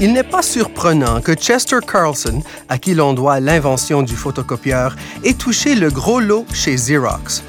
Il 0.00 0.12
n'est 0.12 0.22
pas 0.22 0.42
surprenant 0.42 1.20
que 1.20 1.34
Chester 1.34 1.80
Carlson, 1.84 2.40
à 2.68 2.78
qui 2.78 2.94
l'on 2.94 3.14
doit 3.14 3.40
l'invention 3.40 4.02
du 4.02 4.14
photocopieur, 4.14 4.94
ait 5.24 5.34
touché 5.34 5.74
le 5.74 5.90
gros 5.90 6.20
lot 6.20 6.46
chez 6.52 6.76
Xerox. 6.76 7.42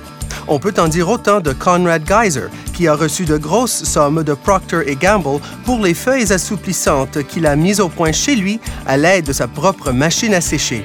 On 0.48 0.58
peut 0.58 0.74
en 0.80 0.88
dire 0.88 1.10
autant 1.10 1.42
de 1.42 1.54
Conrad 1.54 2.04
Geiser, 2.04 2.48
qui 2.74 2.88
a 2.88 2.96
reçu 2.96 3.26
de 3.26 3.38
grosses 3.38 3.84
sommes 3.84 4.24
de 4.24 4.34
Procter 4.34 4.96
Gamble 5.00 5.40
pour 5.64 5.84
les 5.84 5.94
feuilles 5.94 6.34
assouplissantes 6.34 7.22
qu'il 7.28 7.46
a 7.46 7.56
mises 7.56 7.82
au 7.82 7.88
point 7.88 8.12
chez 8.12 8.36
lui 8.36 8.60
à 8.88 8.98
l'aide 8.98 9.26
de 9.26 9.34
sa 9.34 9.48
propre 9.48 9.92
machine 9.92 10.34
à 10.34 10.42
sécher. 10.42 10.84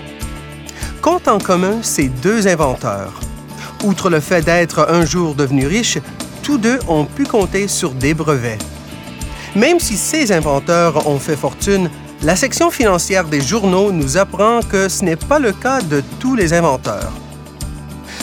Compte 1.00 1.28
en 1.28 1.38
commun 1.38 1.78
ces 1.80 2.08
deux 2.08 2.46
inventeurs. 2.46 3.23
Outre 3.84 4.08
le 4.08 4.20
fait 4.20 4.40
d'être 4.40 4.88
un 4.88 5.04
jour 5.04 5.34
devenus 5.34 5.66
riches, 5.66 5.98
tous 6.42 6.56
deux 6.56 6.78
ont 6.88 7.04
pu 7.04 7.24
compter 7.24 7.68
sur 7.68 7.90
des 7.90 8.14
brevets. 8.14 8.56
Même 9.54 9.78
si 9.78 9.98
ces 9.98 10.32
inventeurs 10.32 11.06
ont 11.06 11.18
fait 11.18 11.36
fortune, 11.36 11.90
la 12.22 12.34
section 12.34 12.70
financière 12.70 13.26
des 13.26 13.42
journaux 13.42 13.92
nous 13.92 14.16
apprend 14.16 14.60
que 14.62 14.88
ce 14.88 15.04
n'est 15.04 15.16
pas 15.16 15.38
le 15.38 15.52
cas 15.52 15.82
de 15.82 16.02
tous 16.18 16.34
les 16.34 16.54
inventeurs. 16.54 17.12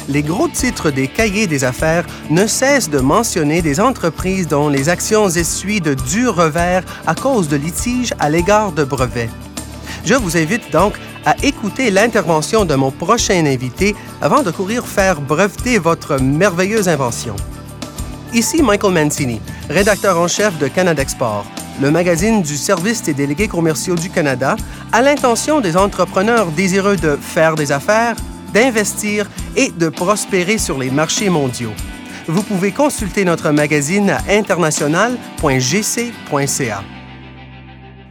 Les 0.09 0.23
gros 0.23 0.47
titres 0.47 0.89
des 0.89 1.07
cahiers 1.07 1.45
des 1.45 1.63
affaires 1.63 2.07
ne 2.31 2.47
cessent 2.47 2.89
de 2.89 2.99
mentionner 2.99 3.61
des 3.61 3.79
entreprises 3.79 4.47
dont 4.47 4.67
les 4.67 4.89
actions 4.89 5.29
essuient 5.29 5.79
de 5.79 5.93
durs 5.93 6.37
revers 6.37 6.83
à 7.05 7.13
cause 7.13 7.47
de 7.47 7.55
litiges 7.55 8.15
à 8.17 8.31
l'égard 8.31 8.71
de 8.71 8.83
brevets. 8.83 9.29
Je 10.05 10.15
vous 10.15 10.37
invite 10.37 10.71
donc 10.71 10.95
à 11.25 11.35
écouter 11.43 11.91
l'intervention 11.91 12.65
de 12.65 12.75
mon 12.75 12.91
prochain 12.91 13.45
invité 13.45 13.95
avant 14.21 14.43
de 14.43 14.51
courir 14.51 14.87
faire 14.87 15.21
breveter 15.21 15.77
votre 15.77 16.17
merveilleuse 16.17 16.87
invention. 16.87 17.35
Ici 18.33 18.63
Michael 18.63 18.93
Mancini, 18.93 19.41
rédacteur 19.69 20.17
en 20.19 20.27
chef 20.27 20.57
de 20.57 20.67
Canada 20.67 21.01
Export, 21.01 21.45
le 21.81 21.91
magazine 21.91 22.41
du 22.41 22.57
Service 22.57 23.03
des 23.03 23.13
délégués 23.13 23.47
commerciaux 23.47 23.95
du 23.95 24.09
Canada, 24.09 24.55
à 24.91 25.01
l'intention 25.01 25.61
des 25.61 25.77
entrepreneurs 25.77 26.47
désireux 26.47 26.95
de 26.95 27.17
faire 27.21 27.55
des 27.55 27.71
affaires, 27.71 28.15
d'investir 28.53 29.29
et 29.55 29.71
de 29.71 29.89
prospérer 29.89 30.57
sur 30.57 30.77
les 30.77 30.91
marchés 30.91 31.29
mondiaux. 31.29 31.73
Vous 32.27 32.43
pouvez 32.43 32.71
consulter 32.71 33.25
notre 33.25 33.49
magazine 33.51 34.11
à 34.11 34.21
international.gc.ca. 34.29 36.83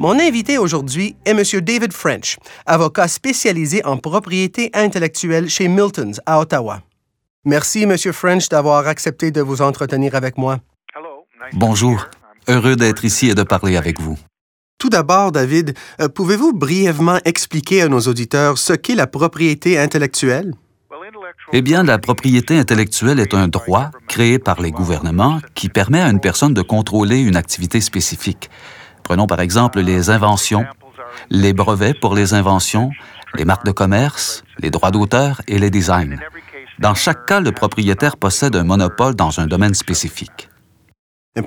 Mon 0.00 0.18
invité 0.18 0.56
aujourd'hui 0.56 1.14
est 1.26 1.32
M. 1.32 1.60
David 1.60 1.92
French, 1.92 2.38
avocat 2.64 3.06
spécialisé 3.06 3.84
en 3.84 3.98
propriété 3.98 4.70
intellectuelle 4.72 5.50
chez 5.50 5.68
Miltons 5.68 6.12
à 6.24 6.40
Ottawa. 6.40 6.80
Merci, 7.44 7.84
Monsieur 7.84 8.12
French, 8.12 8.48
d'avoir 8.48 8.86
accepté 8.86 9.30
de 9.30 9.42
vous 9.42 9.60
entretenir 9.60 10.14
avec 10.14 10.38
moi. 10.38 10.60
Bonjour. 11.52 12.06
Heureux 12.48 12.76
d'être 12.76 13.04
ici 13.04 13.28
et 13.28 13.34
de 13.34 13.42
parler 13.42 13.76
avec 13.76 14.00
vous. 14.00 14.16
Tout 14.78 14.88
d'abord, 14.88 15.32
David, 15.32 15.74
euh, 16.00 16.08
pouvez-vous 16.08 16.54
brièvement 16.54 17.18
expliquer 17.26 17.82
à 17.82 17.88
nos 17.88 18.00
auditeurs 18.00 18.56
ce 18.56 18.72
qu'est 18.72 18.94
la 18.94 19.06
propriété 19.06 19.78
intellectuelle? 19.78 20.54
Eh 21.52 21.60
bien, 21.60 21.82
la 21.82 21.98
propriété 21.98 22.56
intellectuelle 22.56 23.20
est 23.20 23.34
un 23.34 23.48
droit 23.48 23.90
créé 24.08 24.38
par 24.38 24.62
les 24.62 24.70
gouvernements 24.70 25.40
qui 25.54 25.68
permet 25.68 26.00
à 26.00 26.08
une 26.08 26.20
personne 26.20 26.54
de 26.54 26.62
contrôler 26.62 27.18
une 27.18 27.36
activité 27.36 27.82
spécifique. 27.82 28.48
Prenons 29.10 29.26
par 29.26 29.40
exemple 29.40 29.80
les 29.80 30.08
inventions, 30.08 30.64
les 31.30 31.52
brevets 31.52 31.98
pour 31.98 32.14
les 32.14 32.32
inventions, 32.32 32.92
les 33.34 33.44
marques 33.44 33.66
de 33.66 33.72
commerce, 33.72 34.44
les 34.60 34.70
droits 34.70 34.92
d'auteur 34.92 35.42
et 35.48 35.58
les 35.58 35.68
designs. 35.68 36.20
Dans 36.78 36.94
chaque 36.94 37.26
cas, 37.26 37.40
le 37.40 37.50
propriétaire 37.50 38.16
possède 38.16 38.54
un 38.54 38.62
monopole 38.62 39.16
dans 39.16 39.40
un 39.40 39.48
domaine 39.48 39.74
spécifique. 39.74 40.48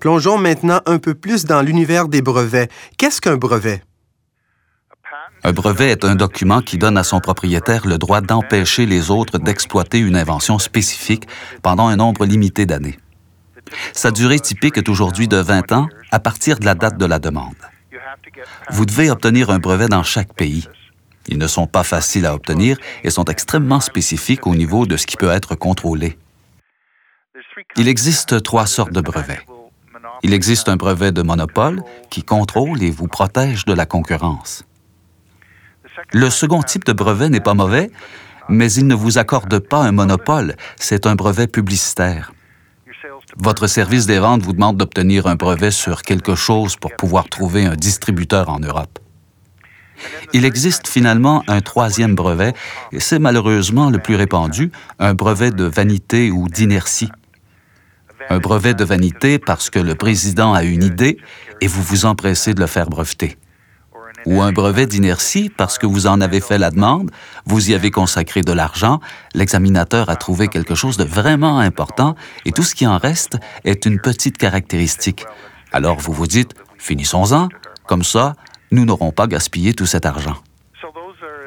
Plongeons 0.02 0.38
maintenant 0.38 0.82
un 0.86 0.98
peu 0.98 1.14
plus 1.14 1.46
dans 1.46 1.62
l'univers 1.62 2.10
des 2.10 2.22
brevets. 2.22 2.70
Qu'est-ce 2.98 3.22
qu'un 3.22 3.38
brevet? 3.38 3.82
Un 5.46 5.54
brevet 5.54 5.92
est 5.92 6.04
un 6.04 6.16
document 6.16 6.60
qui 6.60 6.78
donne 6.78 6.98
à 6.98 7.06
son 7.06 7.22
propriétaire 7.22 7.88
le 7.88 7.98
droit 7.98 8.20
d'empêcher 8.20 8.86
les 8.86 9.10
autres 9.10 9.38
d'exploiter 9.38 10.00
une 10.00 10.18
invention 10.18 10.60
spécifique 10.60 11.30
pendant 11.62 11.88
un 11.88 11.96
nombre 11.96 12.26
limité 12.26 12.66
d'années. 12.66 13.00
Sa 13.94 14.12
durée 14.12 14.40
typique 14.40 14.78
est 14.78 14.90
aujourd'hui 14.90 15.28
de 15.28 15.38
20 15.38 15.72
ans 15.72 15.88
à 16.12 16.20
partir 16.20 16.60
de 16.60 16.66
la 16.66 16.76
date 16.76 16.98
de 16.98 17.06
la 17.06 17.20
demande. 17.20 17.56
Vous 18.70 18.86
devez 18.86 19.10
obtenir 19.10 19.50
un 19.50 19.60
brevet 19.60 19.88
dans 19.88 20.04
chaque 20.04 20.34
pays. 20.34 20.68
Ils 21.28 21.38
ne 21.38 21.48
sont 21.48 21.68
pas 21.68 21.84
faciles 21.84 22.26
à 22.26 22.34
obtenir 22.34 22.78
et 23.04 23.10
sont 23.10 23.26
extrêmement 23.26 23.80
spécifiques 23.80 24.46
au 24.46 24.56
niveau 24.56 24.86
de 24.86 24.98
ce 24.98 25.08
qui 25.08 25.16
peut 25.16 25.32
être 25.32 25.56
contrôlé. 25.56 26.18
Il 27.78 27.88
existe 27.88 28.44
trois 28.44 28.66
sortes 28.66 28.92
de 28.92 29.02
brevets. 29.02 29.46
Il 30.22 30.34
existe 30.34 30.70
un 30.70 30.76
brevet 30.76 31.12
de 31.12 31.22
monopole 31.22 31.82
qui 32.10 32.24
contrôle 32.24 32.84
et 32.84 32.92
vous 32.92 33.08
protège 33.08 33.66
de 33.66 33.74
la 33.74 33.86
concurrence. 33.86 34.64
Le 36.12 36.30
second 36.30 36.62
type 36.62 36.86
de 36.86 36.94
brevet 36.94 37.30
n'est 37.30 37.40
pas 37.40 37.54
mauvais, 37.54 37.90
mais 38.50 38.72
il 38.74 38.88
ne 38.88 38.96
vous 38.96 39.18
accorde 39.18 39.60
pas 39.60 39.84
un 39.84 39.92
monopole, 39.92 40.56
c'est 40.78 41.06
un 41.06 41.16
brevet 41.16 41.48
publicitaire. 41.48 42.34
Votre 43.38 43.68
service 43.68 44.06
des 44.06 44.20
ventes 44.20 44.44
vous 44.44 44.54
demande 44.54 44.78
d'obtenir 44.78 45.26
un 45.28 45.36
brevet 45.36 45.72
sur 45.72 46.04
quelque 46.04 46.36
chose 46.36 46.76
pour 46.76 46.96
pouvoir 46.96 47.28
trouver 47.30 47.66
un 47.66 47.76
distributeur 47.76 48.50
en 48.50 48.60
Europe. 48.60 49.00
Il 50.34 50.46
existe 50.46 50.88
finalement 50.88 51.44
un 51.48 51.62
troisième 51.62 52.16
brevet, 52.16 52.54
et 52.92 53.00
c'est 53.00 53.20
malheureusement 53.20 53.90
le 53.90 54.00
plus 54.00 54.16
répandu, 54.16 54.72
un 55.00 55.14
brevet 55.14 55.52
de 55.52 55.64
vanité 55.64 56.30
ou 56.32 56.48
d'inertie. 56.48 57.10
Un 58.30 58.40
brevet 58.40 58.74
de 58.74 58.84
vanité 58.84 59.40
parce 59.40 59.70
que 59.70 59.80
le 59.80 59.96
président 59.96 60.54
a 60.54 60.64
une 60.64 60.84
idée 60.84 61.18
et 61.60 61.68
vous 61.68 61.82
vous 61.82 62.06
empressez 62.06 62.54
de 62.54 62.60
le 62.60 62.68
faire 62.68 62.90
breveter. 62.90 63.38
Ou 64.26 64.42
un 64.42 64.52
brevet 64.52 64.86
d'inertie 64.86 65.50
parce 65.50 65.78
que 65.78 65.86
vous 65.86 66.08
en 66.08 66.22
avez 66.22 66.40
fait 66.40 66.58
la 66.58 66.72
demande, 66.72 67.12
vous 67.46 67.72
y 67.72 67.74
avez 67.74 67.92
consacré 67.92 68.42
de 68.42 68.52
l'argent, 68.52 69.00
l'examinateur 69.34 70.10
a 70.10 70.16
trouvé 70.16 70.48
quelque 70.48 70.76
chose 70.76 70.98
de 70.98 71.04
vraiment 71.04 71.60
important 71.60 72.16
et 72.46 72.52
tout 72.52 72.64
ce 72.64 72.76
qui 72.76 72.88
en 72.88 72.98
reste 72.98 73.38
est 73.66 73.86
une 73.86 74.00
petite 74.00 74.38
caractéristique. 74.38 75.26
Alors 75.72 76.00
vous 76.00 76.14
vous 76.14 76.28
dites, 76.28 76.54
finissons-en, 76.78 77.50
comme 77.86 78.04
ça, 78.04 78.36
nous 78.72 78.86
n'aurons 78.86 79.12
pas 79.12 79.28
gaspillé 79.28 79.74
tout 79.74 79.86
cet 79.86 80.06
argent. 80.06 80.38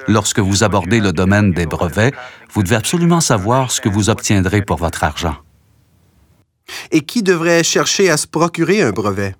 Lorsque 0.08 0.38
vous 0.38 0.62
abordez 0.62 1.00
le 1.00 1.12
domaine 1.12 1.52
des 1.52 1.66
brevets, 1.66 2.14
vous 2.52 2.62
devez 2.62 2.76
absolument 2.76 3.20
savoir 3.20 3.70
ce 3.70 3.80
que 3.80 3.88
vous 3.88 4.08
obtiendrez 4.10 4.62
pour 4.62 4.76
votre 4.76 5.02
argent. 5.02 5.36
Et 6.90 7.00
qui 7.00 7.22
devrait 7.22 7.64
chercher 7.64 8.10
à 8.10 8.16
se 8.16 8.26
procurer 8.26 8.82
un 8.82 8.90
brevet? 8.90 9.34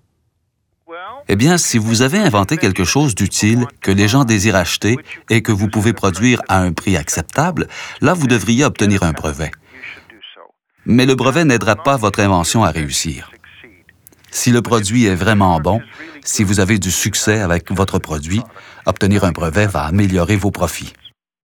Eh 1.28 1.34
bien, 1.34 1.58
si 1.58 1.76
vous 1.76 2.02
avez 2.02 2.18
inventé 2.18 2.56
quelque 2.56 2.84
chose 2.84 3.16
d'utile 3.16 3.66
que 3.80 3.90
les 3.90 4.06
gens 4.06 4.24
désirent 4.24 4.54
acheter 4.54 4.96
et 5.28 5.42
que 5.42 5.50
vous 5.50 5.68
pouvez 5.68 5.92
produire 5.92 6.40
à 6.48 6.60
un 6.60 6.72
prix 6.72 6.96
acceptable, 6.96 7.66
là, 8.00 8.14
vous 8.14 8.28
devriez 8.28 8.64
obtenir 8.64 9.02
un 9.02 9.12
brevet. 9.12 9.50
Mais 10.84 11.04
le 11.04 11.16
brevet 11.16 11.44
n'aidera 11.44 11.74
pas 11.74 11.96
votre 11.96 12.20
invention 12.20 12.62
à 12.62 12.70
réussir. 12.70 13.32
Si 14.30 14.52
le 14.52 14.62
produit 14.62 15.06
est 15.06 15.16
vraiment 15.16 15.58
bon, 15.58 15.80
si 16.24 16.44
vous 16.44 16.60
avez 16.60 16.78
du 16.78 16.92
succès 16.92 17.40
avec 17.40 17.72
votre 17.72 17.98
produit, 17.98 18.42
obtenir 18.84 19.24
un 19.24 19.32
brevet 19.32 19.66
va 19.66 19.82
améliorer 19.82 20.36
vos 20.36 20.52
profits. 20.52 20.92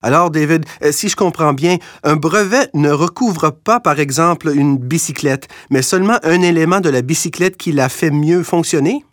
Alors, 0.03 0.31
David, 0.31 0.65
euh, 0.83 0.93
si 0.93 1.11
je 1.11 1.15
comprends 1.15 1.53
bien, 1.53 1.77
un 2.03 2.17
brevet 2.17 2.71
ne 2.75 2.91
recouvre 2.91 3.51
pas, 3.53 3.81
par 3.81 4.01
exemple, 4.01 4.51
une 4.53 4.79
bicyclette, 4.79 5.47
mais 5.69 5.83
seulement 5.83 6.19
un 6.23 6.41
élément 6.41 6.81
de 6.81 6.89
la 6.89 7.03
bicyclette 7.03 7.59
qui 7.59 7.71
la 7.71 7.89
fait 7.89 8.11
mieux 8.11 8.43
fonctionner? 8.43 9.05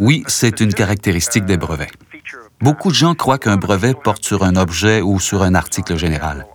Oui, 0.00 0.24
c'est 0.28 0.60
une 0.60 0.72
caractéristique 0.72 1.44
des 1.44 1.58
brevets. 1.58 1.92
Beaucoup 2.62 2.88
de 2.88 2.94
gens 2.94 3.14
croient 3.14 3.38
qu'un 3.38 3.58
brevet 3.58 3.92
porte 3.92 4.24
sur 4.24 4.44
un 4.44 4.56
objet 4.56 5.02
ou 5.02 5.20
sur 5.20 5.42
un 5.42 5.54
article 5.54 5.98
général. 5.98 6.46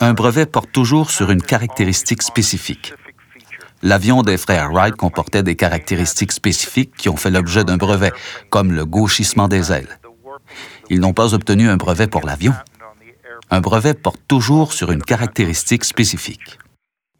Un 0.00 0.14
brevet 0.14 0.46
porte 0.46 0.70
toujours 0.70 1.10
sur 1.10 1.32
une 1.32 1.42
caractéristique 1.42 2.22
spécifique. 2.22 2.94
L'avion 3.82 4.22
des 4.22 4.38
frères 4.38 4.70
Wright 4.70 4.94
comportait 4.94 5.42
des 5.42 5.56
caractéristiques 5.56 6.30
spécifiques 6.30 6.94
qui 6.96 7.08
ont 7.08 7.16
fait 7.16 7.32
l'objet 7.32 7.64
d'un 7.64 7.78
brevet, 7.78 8.12
comme 8.48 8.70
le 8.70 8.86
gauchissement 8.86 9.48
des 9.48 9.72
ailes. 9.72 9.98
Ils 10.88 11.00
n'ont 11.00 11.12
pas 11.12 11.34
obtenu 11.34 11.68
un 11.68 11.76
brevet 11.76 12.06
pour 12.06 12.24
l'avion. 12.24 12.54
Un 13.50 13.60
brevet 13.60 13.94
porte 13.94 14.20
toujours 14.28 14.72
sur 14.72 14.92
une 14.92 15.02
caractéristique 15.02 15.84
spécifique. 15.84 16.58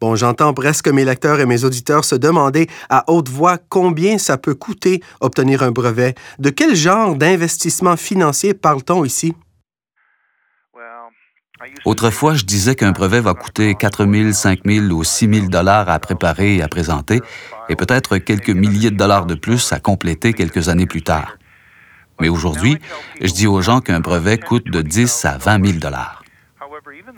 Bon, 0.01 0.15
j'entends 0.15 0.53
presque 0.53 0.87
mes 0.87 1.03
lecteurs 1.03 1.41
et 1.41 1.45
mes 1.45 1.65
auditeurs 1.65 2.05
se 2.05 2.15
demander 2.15 2.67
à 2.89 3.03
haute 3.11 3.27
voix 3.27 3.57
combien 3.57 4.17
ça 4.17 4.37
peut 4.37 4.55
coûter 4.55 5.03
obtenir 5.19 5.61
un 5.61 5.71
brevet. 5.71 6.15
De 6.39 6.49
quel 6.49 6.73
genre 6.73 7.15
d'investissement 7.15 7.97
financier 7.97 8.53
parle-t-on 8.53 9.03
ici? 9.03 9.33
Autrefois, 11.83 12.35
je 12.35 12.45
disais 12.45 12.75
qu'un 12.75 12.93
brevet 12.93 13.19
va 13.19 13.33
coûter 13.33 13.75
4 13.75 14.05
000, 14.05 14.31
5 14.31 14.59
000 14.65 14.85
ou 14.85 15.03
6 15.03 15.33
000 15.33 15.47
dollars 15.47 15.89
à 15.89 15.99
préparer 15.99 16.55
et 16.55 16.61
à 16.61 16.69
présenter, 16.69 17.19
et 17.67 17.75
peut-être 17.75 18.17
quelques 18.17 18.49
milliers 18.49 18.91
de 18.91 18.95
dollars 18.95 19.25
de 19.25 19.35
plus 19.35 19.73
à 19.73 19.81
compléter 19.81 20.31
quelques 20.31 20.69
années 20.69 20.85
plus 20.85 21.03
tard. 21.03 21.37
Mais 22.21 22.29
aujourd'hui, 22.29 22.77
je 23.19 23.33
dis 23.33 23.47
aux 23.47 23.61
gens 23.61 23.81
qu'un 23.81 23.99
brevet 23.99 24.37
coûte 24.37 24.69
de 24.69 24.81
10 24.81 25.25
à 25.25 25.37
20 25.37 25.65
000 25.65 25.79
dollars. 25.79 26.18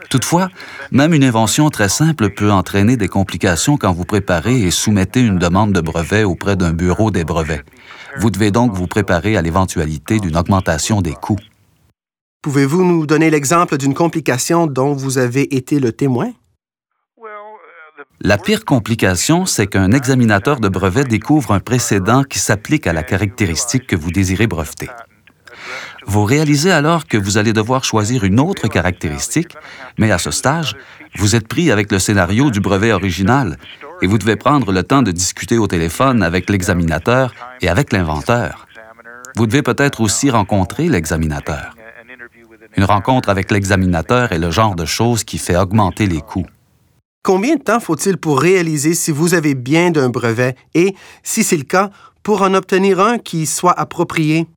Toutefois, 0.09 0.49
même 0.91 1.13
une 1.13 1.23
invention 1.23 1.69
très 1.69 1.89
simple 1.89 2.29
peut 2.31 2.51
entraîner 2.51 2.97
des 2.97 3.07
complications 3.07 3.77
quand 3.77 3.93
vous 3.93 4.05
préparez 4.05 4.61
et 4.61 4.71
soumettez 4.71 5.21
une 5.21 5.37
demande 5.37 5.73
de 5.73 5.81
brevet 5.81 6.23
auprès 6.23 6.55
d'un 6.55 6.73
bureau 6.73 7.11
des 7.11 7.23
brevets. 7.23 7.63
Vous 8.17 8.29
devez 8.29 8.51
donc 8.51 8.73
vous 8.73 8.87
préparer 8.87 9.37
à 9.37 9.41
l'éventualité 9.41 10.19
d'une 10.19 10.35
augmentation 10.35 11.01
des 11.01 11.13
coûts. 11.13 11.39
Pouvez-vous 12.41 12.83
nous 12.83 13.05
donner 13.05 13.29
l'exemple 13.29 13.77
d'une 13.77 13.93
complication 13.93 14.67
dont 14.67 14.93
vous 14.93 15.17
avez 15.17 15.55
été 15.55 15.79
le 15.79 15.91
témoin? 15.91 16.31
La 18.19 18.37
pire 18.37 18.65
complication, 18.65 19.45
c'est 19.45 19.67
qu'un 19.67 19.91
examinateur 19.91 20.59
de 20.59 20.69
brevet 20.69 21.03
découvre 21.03 21.53
un 21.53 21.59
précédent 21.59 22.23
qui 22.23 22.39
s'applique 22.39 22.85
à 22.85 22.93
la 22.93 23.03
caractéristique 23.03 23.87
que 23.87 23.95
vous 23.95 24.11
désirez 24.11 24.47
breveter. 24.47 24.89
Vous 26.11 26.25
réalisez 26.25 26.71
alors 26.71 27.07
que 27.07 27.15
vous 27.15 27.37
allez 27.37 27.53
devoir 27.53 27.85
choisir 27.85 28.25
une 28.25 28.41
autre 28.41 28.67
caractéristique, 28.67 29.55
mais 29.97 30.11
à 30.11 30.17
ce 30.17 30.29
stage, 30.29 30.75
vous 31.15 31.37
êtes 31.37 31.47
pris 31.47 31.71
avec 31.71 31.89
le 31.89 31.99
scénario 31.99 32.51
du 32.51 32.59
brevet 32.59 32.91
original 32.91 33.55
et 34.01 34.07
vous 34.07 34.17
devez 34.17 34.35
prendre 34.35 34.73
le 34.73 34.83
temps 34.83 35.03
de 35.03 35.13
discuter 35.13 35.57
au 35.57 35.67
téléphone 35.67 36.21
avec 36.21 36.49
l'examinateur 36.49 37.33
et 37.61 37.69
avec 37.69 37.93
l'inventeur. 37.93 38.67
Vous 39.37 39.47
devez 39.47 39.61
peut-être 39.61 40.01
aussi 40.01 40.29
rencontrer 40.29 40.89
l'examinateur. 40.89 41.77
Une 42.75 42.83
rencontre 42.83 43.29
avec 43.29 43.49
l'examinateur 43.49 44.33
est 44.33 44.39
le 44.39 44.51
genre 44.51 44.75
de 44.75 44.83
chose 44.83 45.23
qui 45.23 45.37
fait 45.37 45.55
augmenter 45.55 46.07
les 46.07 46.19
coûts. 46.19 46.47
Combien 47.23 47.55
de 47.55 47.61
temps 47.61 47.79
faut-il 47.79 48.17
pour 48.17 48.41
réaliser 48.41 48.95
si 48.95 49.11
vous 49.11 49.33
avez 49.33 49.55
bien 49.55 49.91
d'un 49.91 50.09
brevet 50.09 50.57
et, 50.73 50.93
si 51.23 51.45
c'est 51.45 51.55
le 51.55 51.63
cas, 51.63 51.89
pour 52.21 52.41
en 52.41 52.53
obtenir 52.53 52.99
un 52.99 53.17
qui 53.17 53.45
soit 53.45 53.79
approprié? 53.79 54.47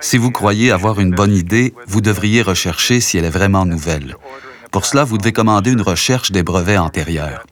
Si 0.00 0.16
vous 0.16 0.30
croyez 0.30 0.70
avoir 0.70 1.00
une 1.00 1.10
bonne 1.10 1.34
idée, 1.34 1.74
vous 1.86 2.00
devriez 2.00 2.42
rechercher 2.42 3.00
si 3.00 3.18
elle 3.18 3.24
est 3.24 3.30
vraiment 3.30 3.66
nouvelle. 3.66 4.16
Pour 4.70 4.84
cela, 4.84 5.04
vous 5.04 5.18
devez 5.18 5.32
commander 5.32 5.72
une 5.72 5.80
recherche 5.80 6.30
des 6.30 6.42
brevets 6.42 6.78
antérieurs. 6.78 7.44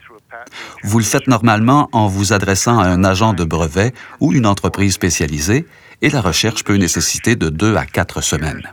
Vous 0.82 0.98
le 0.98 1.04
faites 1.04 1.26
normalement 1.26 1.88
en 1.92 2.06
vous 2.06 2.32
adressant 2.32 2.78
à 2.78 2.86
un 2.86 3.02
agent 3.02 3.32
de 3.32 3.44
brevet 3.44 3.92
ou 4.20 4.32
une 4.32 4.46
entreprise 4.46 4.94
spécialisée, 4.94 5.66
et 6.02 6.10
la 6.10 6.20
recherche 6.20 6.64
peut 6.64 6.76
nécessiter 6.76 7.34
de 7.34 7.48
deux 7.48 7.76
à 7.76 7.86
quatre 7.86 8.20
semaines. 8.20 8.69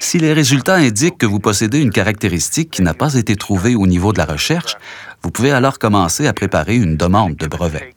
Si 0.00 0.18
les 0.18 0.32
résultats 0.32 0.76
indiquent 0.76 1.18
que 1.18 1.26
vous 1.26 1.40
possédez 1.40 1.80
une 1.80 1.90
caractéristique 1.90 2.70
qui 2.70 2.82
n'a 2.82 2.94
pas 2.94 3.14
été 3.14 3.36
trouvée 3.36 3.74
au 3.74 3.86
niveau 3.86 4.12
de 4.12 4.18
la 4.18 4.24
recherche, 4.24 4.76
vous 5.22 5.30
pouvez 5.30 5.52
alors 5.52 5.78
commencer 5.78 6.26
à 6.26 6.32
préparer 6.32 6.76
une 6.76 6.96
demande 6.96 7.36
de 7.36 7.46
brevet 7.46 7.92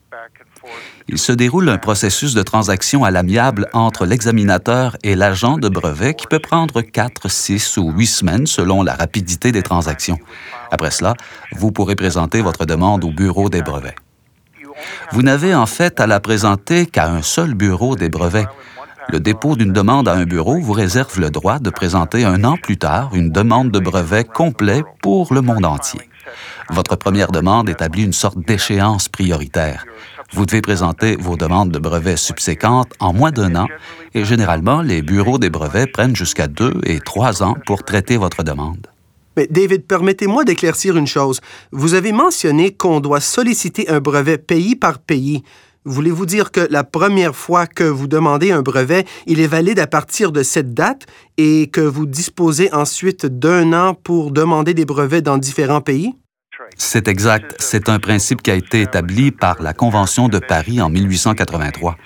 il 1.07 1.19
se 1.19 1.31
déroule 1.31 1.69
un 1.69 1.77
processus 1.77 2.33
de 2.33 2.41
transaction 2.41 3.03
à 3.03 3.11
l'amiable 3.11 3.67
entre 3.73 4.05
l'examinateur 4.05 4.97
et 5.03 5.15
l'agent 5.15 5.57
de 5.57 5.69
brevet 5.69 6.15
qui 6.15 6.25
peut 6.25 6.39
prendre 6.39 6.81
4, 6.81 7.29
6 7.29 7.77
ou 7.77 7.91
8 7.91 8.07
semaines 8.07 8.47
selon 8.47 8.81
la 8.81 8.95
rapidité 8.95 9.51
des 9.51 9.61
transactions. 9.61 10.17
Après 10.71 10.91
cela, 10.91 11.13
vous 11.53 11.71
pourrez 11.71 11.95
présenter 11.95 12.41
votre 12.41 12.65
demande 12.65 13.03
au 13.03 13.11
bureau 13.11 13.49
des 13.49 13.61
brevets. 13.61 13.95
Vous 15.11 15.21
n'avez 15.21 15.53
en 15.53 15.67
fait 15.67 15.99
à 15.99 16.07
la 16.07 16.19
présenter 16.19 16.87
qu'à 16.87 17.07
un 17.07 17.21
seul 17.21 17.53
bureau 17.53 17.95
des 17.95 18.09
brevets. 18.09 18.47
Le 19.09 19.19
dépôt 19.19 19.55
d'une 19.55 19.71
demande 19.71 20.07
à 20.07 20.13
un 20.13 20.25
bureau 20.25 20.59
vous 20.59 20.73
réserve 20.73 21.19
le 21.19 21.29
droit 21.29 21.59
de 21.59 21.69
présenter 21.69 22.25
un 22.25 22.43
an 22.43 22.57
plus 22.57 22.77
tard 22.77 23.11
une 23.13 23.29
demande 23.29 23.69
de 23.69 23.79
brevet 23.79 24.23
complet 24.23 24.83
pour 25.03 25.33
le 25.33 25.41
monde 25.41 25.65
entier. 25.65 26.01
Votre 26.69 26.95
première 26.95 27.31
demande 27.31 27.69
établit 27.69 28.03
une 28.03 28.13
sorte 28.13 28.39
d'échéance 28.39 29.07
prioritaire. 29.07 29.85
Vous 30.33 30.45
devez 30.45 30.61
présenter 30.61 31.15
vos 31.15 31.37
demandes 31.37 31.71
de 31.71 31.79
brevets 31.79 32.17
subséquentes 32.17 32.91
en 32.99 33.13
moins 33.13 33.31
d'un 33.31 33.55
an 33.55 33.67
et 34.13 34.25
généralement, 34.25 34.81
les 34.81 35.01
bureaux 35.01 35.37
des 35.37 35.49
brevets 35.49 35.91
prennent 35.91 36.15
jusqu'à 36.15 36.47
deux 36.47 36.73
et 36.85 36.99
trois 36.99 37.43
ans 37.43 37.55
pour 37.65 37.83
traiter 37.83 38.17
votre 38.17 38.43
demande. 38.43 38.87
Mais 39.37 39.47
David, 39.49 39.85
permettez-moi 39.85 40.45
d'éclaircir 40.45 40.97
une 40.97 41.07
chose. 41.07 41.41
Vous 41.71 41.93
avez 41.93 42.11
mentionné 42.11 42.71
qu'on 42.71 43.01
doit 43.01 43.19
solliciter 43.19 43.89
un 43.89 43.99
brevet 43.99 44.37
pays 44.37 44.75
par 44.75 44.99
pays. 44.99 45.43
Voulez-vous 45.83 46.25
dire 46.25 46.51
que 46.51 46.67
la 46.71 46.83
première 46.83 47.35
fois 47.35 47.67
que 47.67 47.83
vous 47.83 48.07
demandez 48.07 48.51
un 48.51 48.63
brevet, 48.63 49.05
il 49.27 49.39
est 49.39 49.47
valide 49.47 49.79
à 49.79 49.87
partir 49.87 50.31
de 50.31 50.41
cette 50.41 50.73
date 50.73 51.05
et 51.37 51.67
que 51.67 51.81
vous 51.81 52.07
disposez 52.07 52.73
ensuite 52.73 53.25
d'un 53.27 53.71
an 53.73 53.93
pour 53.93 54.31
demander 54.31 54.73
des 54.73 54.85
brevets 54.85 55.21
dans 55.21 55.37
différents 55.37 55.81
pays? 55.81 56.15
C'est 56.77 57.07
exact. 57.07 57.55
C'est 57.59 57.89
un 57.89 57.99
principe 57.99 58.41
qui 58.41 58.51
a 58.51 58.55
été 58.55 58.81
établi 58.81 59.31
par 59.31 59.61
la 59.61 59.73
Convention 59.73 60.27
de 60.27 60.39
Paris 60.39 60.81
en 60.81 60.89
1883. 60.89 61.97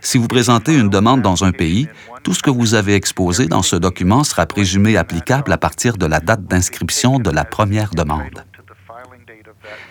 Si 0.00 0.18
vous 0.18 0.28
présentez 0.28 0.74
une 0.74 0.88
demande 0.88 1.22
dans 1.22 1.44
un 1.44 1.52
pays, 1.52 1.88
tout 2.22 2.34
ce 2.34 2.42
que 2.42 2.50
vous 2.50 2.74
avez 2.74 2.94
exposé 2.94 3.46
dans 3.46 3.62
ce 3.62 3.76
document 3.76 4.24
sera 4.24 4.46
présumé 4.46 4.96
applicable 4.96 5.52
à 5.52 5.58
partir 5.58 5.96
de 5.96 6.06
la 6.06 6.20
date 6.20 6.44
d'inscription 6.44 7.18
de 7.18 7.30
la 7.30 7.44
première 7.44 7.90
demande. 7.90 8.44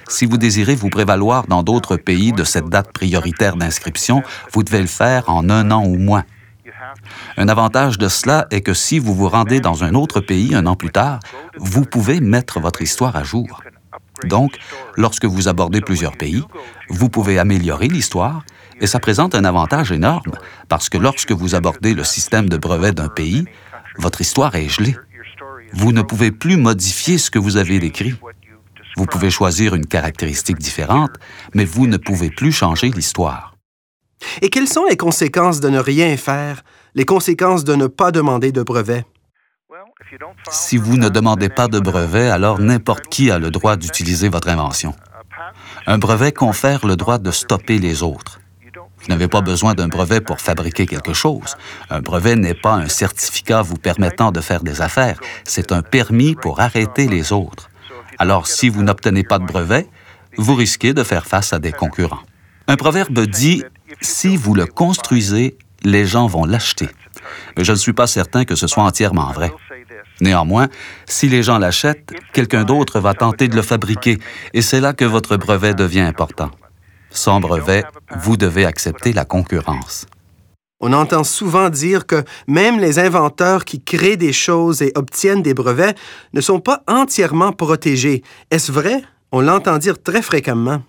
Si 0.10 0.26
vous 0.26 0.38
désirez 0.38 0.76
vous 0.76 0.90
prévaloir 0.90 1.48
dans 1.48 1.64
d'autres 1.64 1.96
pays 1.96 2.34
de 2.34 2.44
cette 2.44 2.68
date 2.68 2.92
prioritaire 2.92 3.56
d'inscription, 3.56 4.22
vous 4.52 4.64
devez 4.64 4.82
le 4.82 4.88
faire 4.88 5.30
en 5.30 5.50
un 5.50 5.72
an 5.72 5.86
ou 5.86 5.98
moins. 5.98 6.26
Un 7.38 7.48
avantage 7.48 7.98
de 7.98 8.10
cela 8.10 8.48
est 8.52 8.62
que 8.62 8.74
si 8.74 9.00
vous 9.00 9.16
vous 9.16 9.30
rendez 9.30 9.62
dans 9.62 9.84
un 9.84 9.94
autre 9.94 10.20
pays 10.20 10.54
un 10.56 10.66
an 10.66 10.76
plus 10.76 10.92
tard, 10.92 11.20
vous 11.58 11.86
pouvez 11.86 12.20
mettre 12.20 12.60
votre 12.60 12.82
histoire 12.82 13.16
à 13.16 13.24
jour. 13.24 13.62
Donc, 14.26 14.58
lorsque 14.96 15.26
vous 15.26 15.48
abordez 15.48 15.82
plusieurs 15.82 16.18
pays, 16.18 16.44
vous 16.90 17.10
pouvez 17.10 17.40
améliorer 17.40 17.88
l'histoire 17.88 18.44
et 18.80 18.88
ça 18.88 19.00
présente 19.00 19.36
un 19.36 19.46
avantage 19.46 19.92
énorme 19.92 20.34
parce 20.70 20.90
que 20.90 20.98
lorsque 20.98 21.32
vous 21.32 21.56
abordez 21.56 21.94
le 21.94 22.04
système 22.04 22.50
de 22.50 22.58
brevet 22.58 22.92
d'un 22.92 23.10
pays, 23.10 23.46
votre 23.98 24.22
histoire 24.22 24.56
est 24.56 24.70
gelée. 24.70 24.96
Vous 25.74 25.92
ne 25.92 26.02
pouvez 26.02 26.32
plus 26.32 26.58
modifier 26.58 27.18
ce 27.18 27.32
que 27.32 27.40
vous 27.40 27.58
avez 27.58 27.80
décrit. 27.80 28.16
Vous 28.98 29.06
pouvez 29.06 29.30
choisir 29.30 29.74
une 29.74 29.86
caractéristique 29.86 30.58
différente, 30.58 31.12
mais 31.54 31.66
vous 31.66 31.88
ne 31.88 31.98
pouvez 31.98 32.30
plus 32.30 32.52
changer 32.52 32.90
l'histoire. 32.90 33.56
Et 34.42 34.50
quelles 34.50 34.68
sont 34.68 34.86
les 34.90 34.98
conséquences 34.98 35.60
de 35.60 35.70
ne 35.70 35.80
rien 35.80 36.16
faire, 36.18 36.64
les 36.94 37.06
conséquences 37.06 37.64
de 37.64 37.76
ne 37.76 37.88
pas 37.88 38.12
demander 38.12 38.52
de 38.52 38.62
brevet? 38.62 39.06
Si 40.50 40.78
vous 40.78 40.98
ne 40.98 41.10
demandez 41.10 41.50
pas 41.50 41.68
de 41.68 41.80
brevet, 41.80 42.30
alors 42.30 42.60
n'importe 42.60 43.08
qui 43.08 43.32
a 43.32 43.40
le 43.40 43.52
droit 43.52 43.76
d'utiliser 43.76 44.30
votre 44.30 44.50
invention. 44.50 44.96
Un 45.88 45.98
brevet 45.98 46.32
confère 46.32 46.86
le 46.86 46.96
droit 46.96 47.18
de 47.18 47.32
stopper 47.32 47.80
les 47.80 48.04
autres. 48.04 48.40
Vous 48.76 49.08
n'avez 49.08 49.28
pas 49.28 49.42
besoin 49.42 49.74
d'un 49.74 49.88
brevet 49.88 50.22
pour 50.22 50.40
fabriquer 50.40 50.86
quelque 50.86 51.14
chose. 51.14 51.56
Un 51.90 52.02
brevet 52.02 52.36
n'est 52.36 52.54
pas 52.54 52.76
un 52.76 52.88
certificat 52.88 53.62
vous 53.64 53.78
permettant 53.78 54.32
de 54.32 54.42
faire 54.42 54.62
des 54.62 54.82
affaires, 54.82 55.20
c'est 55.44 55.72
un 55.72 55.82
permis 55.82 56.36
pour 56.36 56.60
arrêter 56.60 57.08
les 57.08 57.34
autres. 57.34 57.70
Alors 58.20 58.46
si 58.48 58.70
vous 58.70 58.84
n'obtenez 58.84 59.24
pas 59.24 59.40
de 59.40 59.46
brevet, 59.46 59.88
vous 60.38 60.56
risquez 60.56 60.94
de 60.94 61.04
faire 61.04 61.26
face 61.26 61.54
à 61.54 61.60
des 61.60 61.72
concurrents. 61.72 62.22
Un 62.68 62.76
proverbe 62.76 63.20
dit, 63.26 63.64
si 64.02 64.38
vous 64.38 64.54
le 64.54 64.66
construisez, 64.66 65.58
les 65.84 66.06
gens 66.06 66.28
vont 66.28 66.46
l'acheter. 66.46 66.90
Mais 67.58 67.64
je 67.64 67.72
ne 67.72 67.78
suis 67.78 67.94
pas 67.94 68.08
certain 68.08 68.46
que 68.46 68.56
ce 68.56 68.68
soit 68.68 68.84
entièrement 68.84 69.32
vrai. 69.32 69.52
Néanmoins, 70.22 70.70
si 71.08 71.28
les 71.28 71.44
gens 71.44 71.58
l'achètent, 71.58 72.14
quelqu'un 72.32 72.64
d'autre 72.64 73.00
va 73.00 73.14
tenter 73.14 73.48
de 73.48 73.56
le 73.56 73.64
fabriquer, 73.64 74.20
et 74.54 74.62
c'est 74.62 74.80
là 74.80 74.94
que 74.94 75.04
votre 75.04 75.36
brevet 75.36 75.74
devient 75.74 76.02
important. 76.02 76.52
Sans 77.10 77.42
brevet, 77.42 77.84
vous 78.20 78.38
devez 78.38 78.66
accepter 78.66 79.12
la 79.12 79.26
concurrence. 79.26 80.06
On 80.80 80.94
entend 80.94 81.24
souvent 81.24 81.70
dire 81.70 82.08
que 82.08 82.24
même 82.48 82.80
les 82.80 82.98
inventeurs 82.98 83.66
qui 83.66 83.82
créent 83.82 84.18
des 84.18 84.34
choses 84.34 84.82
et 84.82 84.92
obtiennent 84.96 85.44
des 85.44 85.54
brevets 85.54 85.96
ne 86.34 86.42
sont 86.42 86.60
pas 86.60 86.82
entièrement 86.88 87.52
protégés. 87.52 88.24
Est-ce 88.50 88.72
vrai? 88.72 89.02
On 89.32 89.42
l'entend 89.42 89.78
dire 89.78 90.02
très 90.02 90.22
fréquemment. 90.22 90.82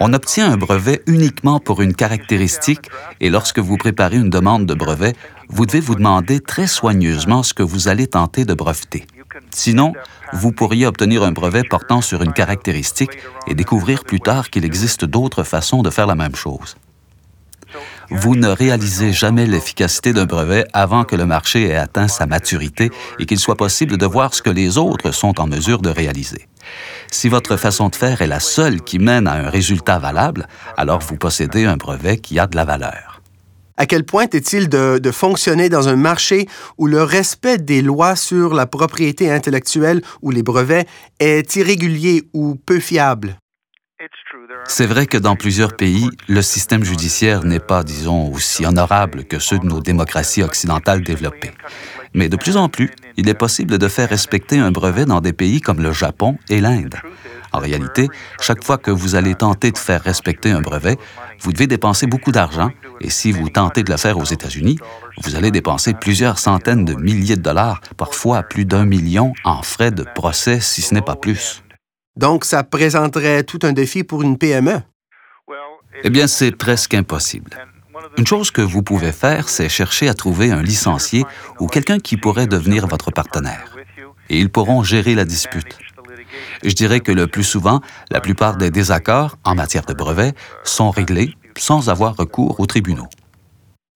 On 0.00 0.12
obtient 0.12 0.50
un 0.52 0.56
brevet 0.56 1.02
uniquement 1.06 1.60
pour 1.60 1.82
une 1.82 1.94
caractéristique 1.94 2.90
et 3.20 3.30
lorsque 3.30 3.58
vous 3.58 3.76
préparez 3.76 4.16
une 4.16 4.30
demande 4.30 4.66
de 4.66 4.74
brevet, 4.74 5.14
vous 5.48 5.66
devez 5.66 5.80
vous 5.80 5.94
demander 5.94 6.40
très 6.40 6.66
soigneusement 6.66 7.42
ce 7.42 7.54
que 7.54 7.62
vous 7.62 7.88
allez 7.88 8.06
tenter 8.06 8.44
de 8.44 8.54
breveter. 8.54 9.06
Sinon, 9.50 9.92
vous 10.32 10.52
pourriez 10.52 10.86
obtenir 10.86 11.22
un 11.22 11.32
brevet 11.32 11.62
portant 11.64 12.00
sur 12.00 12.22
une 12.22 12.32
caractéristique 12.32 13.18
et 13.46 13.54
découvrir 13.54 14.04
plus 14.04 14.20
tard 14.20 14.50
qu'il 14.50 14.64
existe 14.64 15.04
d'autres 15.04 15.44
façons 15.44 15.82
de 15.82 15.90
faire 15.90 16.06
la 16.06 16.14
même 16.14 16.34
chose. 16.34 16.76
Vous 18.10 18.36
ne 18.36 18.48
réalisez 18.48 19.12
jamais 19.12 19.46
l'efficacité 19.46 20.12
d'un 20.12 20.26
brevet 20.26 20.66
avant 20.72 21.04
que 21.04 21.16
le 21.16 21.26
marché 21.26 21.68
ait 21.68 21.76
atteint 21.76 22.08
sa 22.08 22.26
maturité 22.26 22.90
et 23.18 23.26
qu'il 23.26 23.38
soit 23.38 23.56
possible 23.56 23.96
de 23.96 24.06
voir 24.06 24.34
ce 24.34 24.42
que 24.42 24.50
les 24.50 24.78
autres 24.78 25.10
sont 25.12 25.40
en 25.40 25.46
mesure 25.46 25.80
de 25.80 25.90
réaliser. 25.90 26.48
Si 27.10 27.28
votre 27.28 27.56
façon 27.56 27.88
de 27.88 27.96
faire 27.96 28.22
est 28.22 28.26
la 28.26 28.40
seule 28.40 28.82
qui 28.82 28.98
mène 28.98 29.26
à 29.26 29.34
un 29.34 29.50
résultat 29.50 29.98
valable, 29.98 30.48
alors 30.76 31.00
vous 31.00 31.16
possédez 31.16 31.64
un 31.64 31.76
brevet 31.76 32.18
qui 32.18 32.38
a 32.38 32.46
de 32.46 32.56
la 32.56 32.64
valeur. 32.64 33.14
À 33.76 33.86
quel 33.86 34.04
point 34.04 34.26
est-il 34.32 34.68
de, 34.68 35.10
fonctionner 35.10 35.68
dans 35.68 35.88
un 35.88 35.96
marché 35.96 36.46
où 36.78 36.86
le 36.86 37.02
respect 37.02 37.58
des 37.58 37.82
lois 37.82 38.14
sur 38.14 38.54
la 38.54 38.66
propriété 38.66 39.32
intellectuelle 39.32 40.00
ou 40.22 40.30
les 40.30 40.44
brevets 40.44 40.86
est 41.18 41.56
irrégulier 41.56 42.22
ou 42.32 42.54
peu 42.54 42.78
fiable? 42.78 43.36
C'est 44.66 44.86
vrai 44.86 45.06
que 45.06 45.18
dans 45.18 45.36
plusieurs 45.36 45.76
pays, 45.76 46.08
le 46.28 46.42
système 46.42 46.84
judiciaire 46.84 47.44
n'est 47.44 47.60
pas, 47.60 47.84
disons, 47.84 48.32
aussi 48.32 48.64
honorable 48.64 49.24
que 49.24 49.38
ceux 49.38 49.58
de 49.58 49.66
nos 49.66 49.80
démocraties 49.80 50.42
occidentales 50.42 51.02
développées. 51.02 51.52
Mais 52.14 52.28
de 52.28 52.36
plus 52.36 52.56
en 52.56 52.68
plus, 52.68 52.90
il 53.16 53.28
est 53.28 53.34
possible 53.34 53.78
de 53.78 53.88
faire 53.88 54.08
respecter 54.08 54.58
un 54.58 54.70
brevet 54.70 55.04
dans 55.04 55.20
des 55.20 55.32
pays 55.32 55.60
comme 55.60 55.82
le 55.82 55.92
Japon 55.92 56.38
et 56.48 56.60
l'Inde. 56.60 56.96
En 57.52 57.58
réalité, 57.58 58.08
chaque 58.40 58.64
fois 58.64 58.78
que 58.78 58.90
vous 58.90 59.14
allez 59.14 59.34
tenter 59.34 59.70
de 59.70 59.78
faire 59.78 60.02
respecter 60.02 60.50
un 60.50 60.60
brevet, 60.60 60.96
vous 61.40 61.52
devez 61.52 61.66
dépenser 61.66 62.06
beaucoup 62.06 62.32
d'argent 62.32 62.70
et 63.00 63.10
si 63.10 63.32
vous 63.32 63.48
tentez 63.48 63.82
de 63.82 63.92
le 63.92 63.96
faire 63.96 64.18
aux 64.18 64.24
États-Unis, 64.24 64.78
vous 65.22 65.36
allez 65.36 65.50
dépenser 65.50 65.94
plusieurs 65.94 66.38
centaines 66.38 66.84
de 66.84 66.94
milliers 66.94 67.36
de 67.36 67.42
dollars, 67.42 67.80
parfois 67.96 68.42
plus 68.42 68.64
d'un 68.64 68.84
million 68.84 69.34
en 69.44 69.62
frais 69.62 69.90
de 69.90 70.04
procès, 70.14 70.60
si 70.60 70.82
ce 70.82 70.94
n'est 70.94 71.02
pas 71.02 71.16
plus. 71.16 71.63
Donc, 72.16 72.44
ça 72.44 72.62
présenterait 72.62 73.42
tout 73.42 73.58
un 73.62 73.72
défi 73.72 74.04
pour 74.04 74.22
une 74.22 74.38
PME. 74.38 74.80
Eh 76.02 76.10
bien, 76.10 76.26
c'est 76.26 76.52
presque 76.52 76.94
impossible. 76.94 77.50
Une 78.16 78.26
chose 78.26 78.50
que 78.50 78.60
vous 78.60 78.82
pouvez 78.82 79.12
faire, 79.12 79.48
c'est 79.48 79.68
chercher 79.68 80.08
à 80.08 80.14
trouver 80.14 80.50
un 80.50 80.62
licencié 80.62 81.24
ou 81.60 81.66
quelqu'un 81.66 81.98
qui 81.98 82.16
pourrait 82.16 82.46
devenir 82.46 82.86
votre 82.86 83.10
partenaire. 83.10 83.76
Et 84.28 84.38
ils 84.38 84.50
pourront 84.50 84.82
gérer 84.82 85.14
la 85.14 85.24
dispute. 85.24 85.78
Je 86.62 86.74
dirais 86.74 87.00
que 87.00 87.12
le 87.12 87.26
plus 87.26 87.44
souvent, 87.44 87.80
la 88.10 88.20
plupart 88.20 88.56
des 88.56 88.70
désaccords 88.70 89.36
en 89.44 89.54
matière 89.54 89.84
de 89.84 89.94
brevets 89.94 90.34
sont 90.62 90.90
réglés 90.90 91.34
sans 91.56 91.88
avoir 91.88 92.16
recours 92.16 92.58
aux 92.58 92.66
tribunaux. 92.66 93.08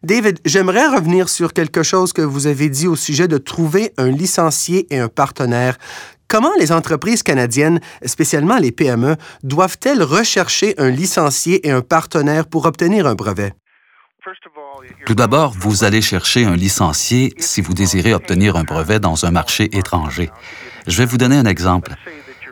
David, 0.04 0.38
j'aimerais 0.44 0.86
revenir 0.86 1.28
sur 1.28 1.52
quelque 1.52 1.82
chose 1.82 2.12
que 2.12 2.22
vous 2.22 2.46
avez 2.46 2.68
dit 2.68 2.86
au 2.86 2.94
sujet 2.94 3.26
de 3.26 3.36
trouver 3.36 3.92
un 3.96 4.10
licencié 4.10 4.86
et 4.94 4.98
un 4.98 5.08
partenaire. 5.08 5.76
Comment 6.28 6.52
les 6.60 6.72
entreprises 6.72 7.22
canadiennes, 7.22 7.80
spécialement 8.04 8.58
les 8.58 8.70
PME, 8.70 9.16
doivent-elles 9.44 10.02
rechercher 10.02 10.74
un 10.76 10.90
licencié 10.90 11.66
et 11.66 11.70
un 11.70 11.80
partenaire 11.80 12.46
pour 12.46 12.66
obtenir 12.66 13.06
un 13.06 13.14
brevet? 13.14 13.54
Tout 15.06 15.14
d'abord, 15.14 15.54
vous 15.58 15.84
allez 15.84 16.02
chercher 16.02 16.44
un 16.44 16.54
licencié 16.54 17.32
si 17.38 17.62
vous 17.62 17.72
désirez 17.72 18.12
obtenir 18.12 18.56
un 18.56 18.64
brevet 18.64 19.00
dans 19.00 19.24
un 19.24 19.30
marché 19.30 19.74
étranger. 19.74 20.30
Je 20.86 20.98
vais 20.98 21.06
vous 21.06 21.16
donner 21.16 21.36
un 21.36 21.46
exemple. 21.46 21.94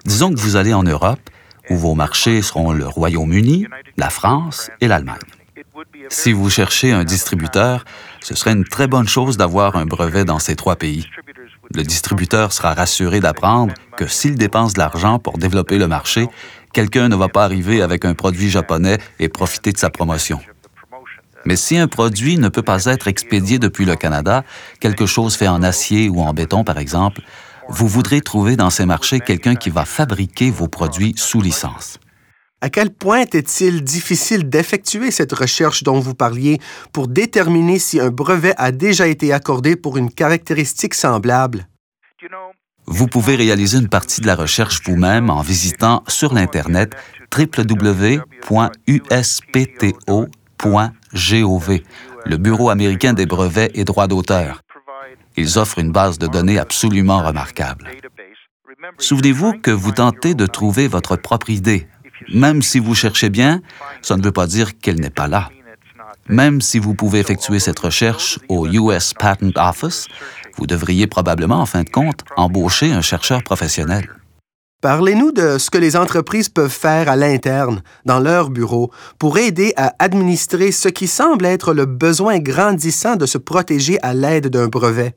Disons 0.06 0.32
que 0.32 0.40
vous 0.40 0.56
allez 0.56 0.72
en 0.72 0.82
Europe, 0.82 1.20
où 1.68 1.76
vos 1.76 1.94
marchés 1.94 2.40
seront 2.40 2.72
le 2.72 2.86
Royaume-Uni, 2.86 3.66
la 3.98 4.08
France 4.08 4.70
et 4.80 4.88
l'Allemagne. 4.88 5.18
Si 6.08 6.32
vous 6.32 6.48
cherchez 6.48 6.92
un 6.92 7.04
distributeur, 7.04 7.84
ce 8.22 8.34
serait 8.34 8.52
une 8.52 8.64
très 8.64 8.86
bonne 8.86 9.08
chose 9.08 9.36
d'avoir 9.36 9.76
un 9.76 9.84
brevet 9.84 10.24
dans 10.24 10.38
ces 10.38 10.56
trois 10.56 10.76
pays. 10.76 11.06
Le 11.74 11.82
distributeur 11.82 12.52
sera 12.52 12.74
rassuré 12.74 13.20
d'apprendre 13.20 13.74
que 13.96 14.06
s'il 14.06 14.36
dépense 14.36 14.74
de 14.74 14.78
l'argent 14.78 15.18
pour 15.18 15.38
développer 15.38 15.78
le 15.78 15.88
marché, 15.88 16.28
quelqu'un 16.72 17.08
ne 17.08 17.16
va 17.16 17.28
pas 17.28 17.44
arriver 17.44 17.82
avec 17.82 18.04
un 18.04 18.14
produit 18.14 18.50
japonais 18.50 18.98
et 19.18 19.28
profiter 19.28 19.72
de 19.72 19.78
sa 19.78 19.90
promotion. 19.90 20.40
Mais 21.44 21.56
si 21.56 21.78
un 21.78 21.86
produit 21.86 22.38
ne 22.38 22.48
peut 22.48 22.62
pas 22.62 22.86
être 22.86 23.08
expédié 23.08 23.58
depuis 23.58 23.84
le 23.84 23.94
Canada, 23.94 24.44
quelque 24.80 25.06
chose 25.06 25.36
fait 25.36 25.48
en 25.48 25.62
acier 25.62 26.08
ou 26.08 26.20
en 26.20 26.32
béton 26.32 26.64
par 26.64 26.78
exemple, 26.78 27.22
vous 27.68 27.88
voudrez 27.88 28.20
trouver 28.20 28.56
dans 28.56 28.70
ces 28.70 28.86
marchés 28.86 29.20
quelqu'un 29.20 29.54
qui 29.54 29.70
va 29.70 29.84
fabriquer 29.84 30.50
vos 30.50 30.68
produits 30.68 31.14
sous 31.16 31.40
licence. 31.40 31.98
À 32.62 32.70
quel 32.70 32.90
point 32.90 33.20
est-il 33.20 33.84
difficile 33.84 34.48
d'effectuer 34.48 35.10
cette 35.10 35.34
recherche 35.34 35.82
dont 35.82 36.00
vous 36.00 36.14
parliez 36.14 36.58
pour 36.92 37.06
déterminer 37.06 37.78
si 37.78 38.00
un 38.00 38.10
brevet 38.10 38.54
a 38.56 38.72
déjà 38.72 39.06
été 39.08 39.32
accordé 39.32 39.76
pour 39.76 39.98
une 39.98 40.10
caractéristique 40.10 40.94
semblable? 40.94 41.68
Vous 42.86 43.08
pouvez 43.08 43.36
réaliser 43.36 43.76
une 43.78 43.88
partie 43.88 44.22
de 44.22 44.26
la 44.26 44.36
recherche 44.36 44.80
vous-même 44.86 45.28
en 45.28 45.42
visitant 45.42 46.02
sur 46.08 46.32
l'Internet 46.32 46.94
www.uspto.gov, 47.36 48.20
le 52.24 52.36
Bureau 52.38 52.70
américain 52.70 53.12
des 53.12 53.26
brevets 53.26 53.70
et 53.74 53.84
droits 53.84 54.06
d'auteur. 54.06 54.62
Ils 55.36 55.58
offrent 55.58 55.80
une 55.80 55.92
base 55.92 56.18
de 56.18 56.26
données 56.26 56.58
absolument 56.58 57.22
remarquable. 57.22 57.90
Souvenez-vous 58.98 59.54
que 59.60 59.70
vous 59.70 59.92
tentez 59.92 60.34
de 60.34 60.46
trouver 60.46 60.88
votre 60.88 61.16
propre 61.16 61.50
idée. 61.50 61.86
Même 62.32 62.62
si 62.62 62.78
vous 62.78 62.94
cherchez 62.94 63.30
bien, 63.30 63.60
ça 64.02 64.16
ne 64.16 64.22
veut 64.22 64.32
pas 64.32 64.46
dire 64.46 64.78
qu'elle 64.78 65.00
n'est 65.00 65.10
pas 65.10 65.28
là. 65.28 65.50
Même 66.28 66.60
si 66.60 66.78
vous 66.78 66.94
pouvez 66.94 67.20
effectuer 67.20 67.60
cette 67.60 67.78
recherche 67.78 68.40
au 68.48 68.66
US 68.66 69.14
Patent 69.14 69.52
Office, 69.56 70.06
vous 70.56 70.66
devriez 70.66 71.06
probablement, 71.06 71.60
en 71.60 71.66
fin 71.66 71.82
de 71.82 71.90
compte, 71.90 72.24
embaucher 72.36 72.92
un 72.92 73.00
chercheur 73.00 73.42
professionnel. 73.42 74.08
Parlez-nous 74.82 75.32
de 75.32 75.58
ce 75.58 75.70
que 75.70 75.78
les 75.78 75.96
entreprises 75.96 76.48
peuvent 76.48 76.68
faire 76.68 77.08
à 77.08 77.16
l'interne, 77.16 77.82
dans 78.04 78.20
leur 78.20 78.50
bureau, 78.50 78.92
pour 79.18 79.38
aider 79.38 79.72
à 79.76 79.94
administrer 79.98 80.70
ce 80.70 80.88
qui 80.88 81.06
semble 81.06 81.46
être 81.46 81.72
le 81.72 81.86
besoin 81.86 82.38
grandissant 82.38 83.16
de 83.16 83.26
se 83.26 83.38
protéger 83.38 83.98
à 84.02 84.12
l'aide 84.12 84.48
d'un 84.48 84.68
brevet. 84.68 85.14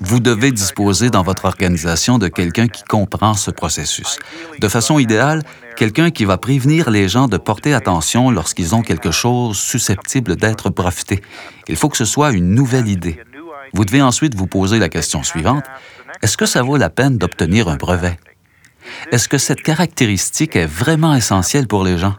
Vous 0.00 0.20
devez 0.20 0.52
disposer 0.52 1.10
dans 1.10 1.22
votre 1.22 1.44
organisation 1.44 2.18
de 2.18 2.28
quelqu'un 2.28 2.68
qui 2.68 2.82
comprend 2.84 3.34
ce 3.34 3.50
processus. 3.50 4.18
De 4.60 4.68
façon 4.68 4.98
idéale, 4.98 5.42
quelqu'un 5.76 6.10
qui 6.10 6.24
va 6.24 6.38
prévenir 6.38 6.90
les 6.90 7.08
gens 7.08 7.28
de 7.28 7.36
porter 7.36 7.74
attention 7.74 8.30
lorsqu'ils 8.30 8.74
ont 8.74 8.82
quelque 8.82 9.10
chose 9.10 9.58
susceptible 9.58 10.36
d'être 10.36 10.70
profité. 10.70 11.22
Il 11.68 11.76
faut 11.76 11.88
que 11.88 11.96
ce 11.96 12.04
soit 12.04 12.32
une 12.32 12.54
nouvelle 12.54 12.88
idée. 12.88 13.20
Vous 13.74 13.84
devez 13.84 14.02
ensuite 14.02 14.34
vous 14.34 14.46
poser 14.46 14.78
la 14.78 14.88
question 14.88 15.22
suivante. 15.22 15.64
Est-ce 16.22 16.36
que 16.36 16.46
ça 16.46 16.62
vaut 16.62 16.76
la 16.76 16.90
peine 16.90 17.18
d'obtenir 17.18 17.68
un 17.68 17.76
brevet? 17.76 18.18
Est-ce 19.10 19.28
que 19.28 19.38
cette 19.38 19.62
caractéristique 19.62 20.56
est 20.56 20.66
vraiment 20.66 21.14
essentielle 21.14 21.66
pour 21.66 21.84
les 21.84 21.98
gens? 21.98 22.16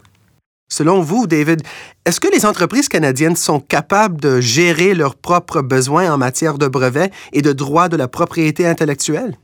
Selon 0.68 1.00
vous, 1.00 1.26
David, 1.26 1.62
est-ce 2.04 2.20
que 2.20 2.28
les 2.28 2.46
entreprises 2.46 2.88
canadiennes 2.88 3.36
sont 3.36 3.60
capables 3.60 4.20
de 4.20 4.40
gérer 4.40 4.94
leurs 4.94 5.14
propres 5.14 5.62
besoins 5.62 6.12
en 6.12 6.18
matière 6.18 6.58
de 6.58 6.68
brevets 6.68 7.12
et 7.32 7.42
de 7.42 7.52
droits 7.52 7.88
de 7.88 7.96
la 7.96 8.08
propriété 8.08 8.66
intellectuelle? 8.66 9.36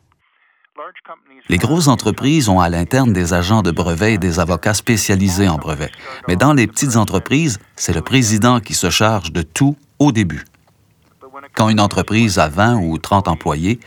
Les 1.48 1.58
grosses 1.58 1.88
entreprises 1.88 2.48
ont 2.48 2.60
à 2.60 2.68
l'interne 2.68 3.12
des 3.12 3.34
agents 3.34 3.62
de 3.62 3.70
brevets 3.70 4.14
et 4.14 4.18
des 4.18 4.40
avocats 4.40 4.74
spécialisés 4.74 5.48
en 5.48 5.56
brevets. 5.56 5.92
Mais 6.26 6.36
dans 6.36 6.52
les 6.52 6.66
petites 6.66 6.96
entreprises, 6.96 7.58
c'est 7.76 7.94
le 7.94 8.02
président 8.02 8.60
qui 8.60 8.74
se 8.74 8.90
charge 8.90 9.32
de 9.32 9.42
tout 9.42 9.76
au 9.98 10.12
début. 10.12 10.44
Quand 11.54 11.68
une 11.68 11.80
entreprise 11.80 12.38
a 12.38 12.48
20 12.48 12.76
ou 12.76 12.98
30 12.98 13.28
employés, 13.28 13.80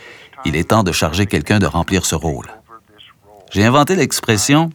il 0.45 0.55
est 0.55 0.69
temps 0.69 0.83
de 0.83 0.91
charger 0.91 1.25
quelqu'un 1.25 1.59
de 1.59 1.65
remplir 1.65 2.05
ce 2.05 2.15
rôle. 2.15 2.47
J'ai 3.51 3.63
inventé 3.63 3.95
l'expression 3.95 4.69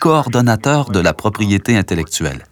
coordonnateur 0.00 0.90
de 0.90 1.00
la 1.00 1.12
propriété 1.12 1.76
intellectuelle. 1.76 2.44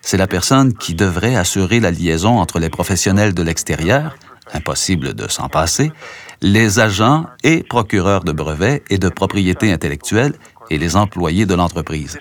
C'est 0.00 0.16
la 0.16 0.26
personne 0.26 0.74
qui 0.74 0.94
devrait 0.94 1.34
assurer 1.34 1.80
la 1.80 1.90
liaison 1.90 2.38
entre 2.38 2.58
les 2.58 2.68
professionnels 2.68 3.34
de 3.34 3.42
l'extérieur, 3.42 4.16
impossible 4.52 5.14
de 5.14 5.28
s'en 5.28 5.48
passer, 5.48 5.92
les 6.42 6.78
agents 6.78 7.24
et 7.42 7.62
procureurs 7.62 8.22
de 8.22 8.32
brevets 8.32 8.82
et 8.90 8.98
de 8.98 9.08
propriété 9.08 9.72
intellectuelle 9.72 10.34
et 10.70 10.78
les 10.78 10.96
employés 10.96 11.46
de 11.46 11.54
l'entreprise. 11.54 12.18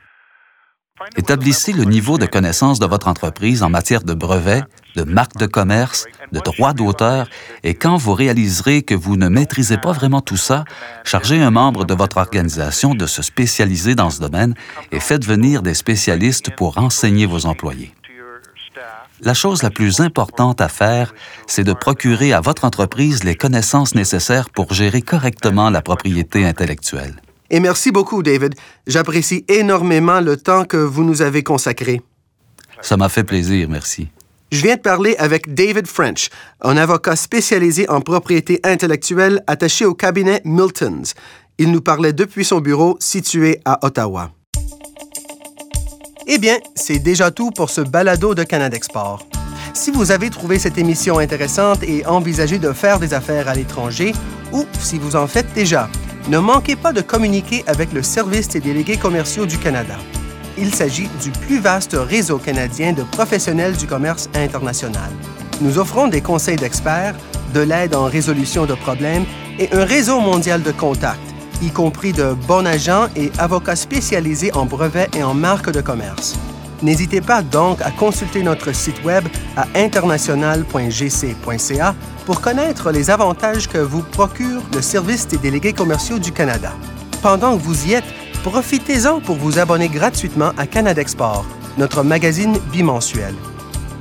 Établissez 1.16 1.72
le 1.72 1.84
niveau 1.84 2.18
de 2.18 2.26
connaissance 2.26 2.78
de 2.78 2.86
votre 2.86 3.08
entreprise 3.08 3.62
en 3.62 3.70
matière 3.70 4.02
de 4.02 4.14
brevets, 4.14 4.64
de 4.96 5.02
marques 5.02 5.36
de 5.36 5.46
commerce, 5.46 6.06
de 6.34 6.40
droits 6.40 6.74
d'auteur, 6.74 7.28
et 7.62 7.74
quand 7.74 7.96
vous 7.96 8.12
réaliserez 8.12 8.82
que 8.82 8.94
vous 8.94 9.16
ne 9.16 9.28
maîtrisez 9.28 9.78
pas 9.78 9.92
vraiment 9.92 10.20
tout 10.20 10.36
ça, 10.36 10.64
chargez 11.04 11.40
un 11.40 11.50
membre 11.50 11.84
de 11.84 11.94
votre 11.94 12.18
organisation 12.18 12.94
de 12.94 13.06
se 13.06 13.22
spécialiser 13.22 13.94
dans 13.94 14.10
ce 14.10 14.20
domaine 14.20 14.54
et 14.92 15.00
faites 15.00 15.24
venir 15.24 15.62
des 15.62 15.74
spécialistes 15.74 16.50
pour 16.56 16.76
enseigner 16.78 17.24
vos 17.24 17.46
employés. 17.46 17.94
La 19.20 19.32
chose 19.32 19.62
la 19.62 19.70
plus 19.70 20.00
importante 20.00 20.60
à 20.60 20.68
faire, 20.68 21.14
c'est 21.46 21.64
de 21.64 21.72
procurer 21.72 22.32
à 22.32 22.40
votre 22.40 22.64
entreprise 22.64 23.22
les 23.24 23.36
connaissances 23.36 23.94
nécessaires 23.94 24.50
pour 24.50 24.74
gérer 24.74 25.02
correctement 25.02 25.70
la 25.70 25.82
propriété 25.82 26.44
intellectuelle. 26.44 27.14
Et 27.50 27.60
merci 27.60 27.92
beaucoup, 27.92 28.22
David. 28.22 28.54
J'apprécie 28.86 29.44
énormément 29.48 30.20
le 30.20 30.36
temps 30.36 30.64
que 30.64 30.76
vous 30.76 31.04
nous 31.04 31.22
avez 31.22 31.42
consacré. 31.42 32.02
Ça 32.80 32.96
m'a 32.96 33.08
fait 33.08 33.24
plaisir, 33.24 33.68
merci. 33.68 34.08
Je 34.54 34.62
viens 34.62 34.76
de 34.76 34.80
parler 34.80 35.16
avec 35.18 35.52
David 35.52 35.88
French, 35.88 36.28
un 36.60 36.76
avocat 36.76 37.16
spécialisé 37.16 37.90
en 37.90 38.00
propriété 38.00 38.60
intellectuelle 38.62 39.42
attaché 39.48 39.84
au 39.84 39.94
cabinet 39.94 40.42
Miltons. 40.44 41.02
Il 41.58 41.72
nous 41.72 41.80
parlait 41.80 42.12
depuis 42.12 42.44
son 42.44 42.60
bureau 42.60 42.96
situé 43.00 43.60
à 43.64 43.84
Ottawa. 43.84 44.30
Eh 46.28 46.38
bien, 46.38 46.56
c'est 46.76 47.00
déjà 47.00 47.32
tout 47.32 47.50
pour 47.50 47.68
ce 47.68 47.80
balado 47.80 48.36
de 48.36 48.44
Canada 48.44 48.76
Export. 48.76 49.26
Si 49.72 49.90
vous 49.90 50.12
avez 50.12 50.30
trouvé 50.30 50.60
cette 50.60 50.78
émission 50.78 51.18
intéressante 51.18 51.82
et 51.82 52.06
envisagé 52.06 52.60
de 52.60 52.72
faire 52.72 53.00
des 53.00 53.12
affaires 53.12 53.48
à 53.48 53.56
l'étranger, 53.56 54.12
ou 54.52 54.66
si 54.78 55.00
vous 55.00 55.16
en 55.16 55.26
faites 55.26 55.52
déjà, 55.52 55.90
ne 56.28 56.38
manquez 56.38 56.76
pas 56.76 56.92
de 56.92 57.00
communiquer 57.00 57.64
avec 57.66 57.92
le 57.92 58.04
Service 58.04 58.46
des 58.46 58.60
délégués 58.60 58.98
commerciaux 58.98 59.46
du 59.46 59.58
Canada. 59.58 59.96
Il 60.56 60.74
s'agit 60.74 61.08
du 61.22 61.30
plus 61.30 61.58
vaste 61.58 61.96
réseau 61.98 62.38
canadien 62.38 62.92
de 62.92 63.02
professionnels 63.02 63.76
du 63.76 63.86
commerce 63.86 64.28
international. 64.34 65.10
Nous 65.60 65.78
offrons 65.78 66.08
des 66.08 66.20
conseils 66.20 66.56
d'experts, 66.56 67.14
de 67.52 67.60
l'aide 67.60 67.94
en 67.94 68.04
résolution 68.04 68.66
de 68.66 68.74
problèmes 68.74 69.24
et 69.58 69.72
un 69.72 69.84
réseau 69.84 70.20
mondial 70.20 70.62
de 70.62 70.72
contacts 70.72 71.34
y 71.62 71.70
compris 71.70 72.12
de 72.12 72.34
bons 72.46 72.66
agents 72.66 73.06
et 73.16 73.32
avocats 73.38 73.76
spécialisés 73.76 74.52
en 74.54 74.66
brevets 74.66 75.08
et 75.16 75.22
en 75.22 75.32
marques 75.34 75.70
de 75.70 75.80
commerce. 75.80 76.34
N'hésitez 76.82 77.22
pas 77.22 77.42
donc 77.42 77.80
à 77.80 77.90
consulter 77.90 78.42
notre 78.42 78.74
site 78.74 79.04
web 79.04 79.24
à 79.56 79.66
international.gc.ca 79.74 81.94
pour 82.26 82.40
connaître 82.40 82.90
les 82.90 83.10
avantages 83.10 83.68
que 83.68 83.78
vous 83.78 84.02
procure 84.02 84.60
le 84.74 84.82
Service 84.82 85.28
des 85.28 85.38
délégués 85.38 85.72
commerciaux 85.72 86.18
du 86.18 86.32
Canada. 86.32 86.72
Pendant 87.22 87.56
que 87.56 87.62
vous 87.62 87.86
y 87.86 87.92
êtes, 87.94 88.04
profitez-en 88.44 89.18
pour 89.20 89.36
vous 89.36 89.58
abonner 89.58 89.88
gratuitement 89.88 90.52
à 90.58 90.66
Canada 90.66 91.00
Export, 91.00 91.46
notre 91.78 92.02
magazine 92.02 92.58
bimensuel. 92.70 93.34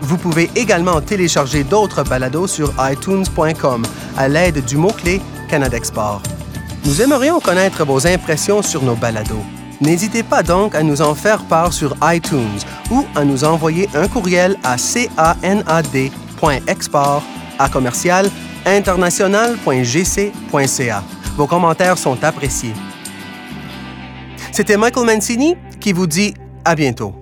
Vous 0.01 0.17
pouvez 0.17 0.51
également 0.55 0.99
télécharger 0.99 1.63
d'autres 1.63 2.03
balados 2.03 2.47
sur 2.47 2.73
iTunes.com 2.77 3.85
à 4.17 4.27
l'aide 4.27 4.65
du 4.65 4.75
mot-clé 4.75 5.21
Canada 5.49 5.77
Export. 5.77 6.21
Nous 6.83 7.01
aimerions 7.01 7.39
connaître 7.39 7.85
vos 7.85 8.05
impressions 8.05 8.61
sur 8.61 8.83
nos 8.83 8.95
balados. 8.95 9.45
N'hésitez 9.79 10.23
pas 10.23 10.43
donc 10.43 10.75
à 10.75 10.83
nous 10.83 11.01
en 11.01 11.15
faire 11.15 11.45
part 11.45 11.71
sur 11.71 11.95
iTunes 12.03 12.59
ou 12.91 13.05
à 13.15 13.23
nous 13.23 13.45
envoyer 13.45 13.87
un 13.95 14.09
courriel 14.09 14.57
à 14.63 14.75
canad.export 15.41 17.23
à 17.59 17.69
commercial 17.69 18.29
international.gc.ca. 18.65 21.03
Vos 21.37 21.47
commentaires 21.47 21.97
sont 21.97 22.21
appréciés. 22.23 22.73
C'était 24.53 24.77
Michael 24.77 25.07
Mancini 25.07 25.55
qui 25.79 25.93
vous 25.93 26.05
dit 26.05 26.35
à 26.63 26.75
bientôt. 26.75 27.15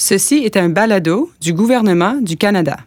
Ceci 0.00 0.36
est 0.36 0.56
un 0.56 0.70
balado 0.70 1.30
du 1.42 1.52
gouvernement 1.52 2.14
du 2.22 2.38
Canada. 2.38 2.78